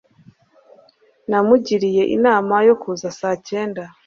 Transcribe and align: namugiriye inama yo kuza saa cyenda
namugiriye 1.29 2.03
inama 2.15 2.55
yo 2.67 2.75
kuza 2.81 3.07
saa 3.19 3.37
cyenda 3.49 3.83